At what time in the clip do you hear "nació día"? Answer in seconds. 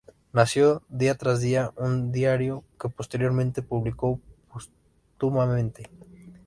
0.33-1.13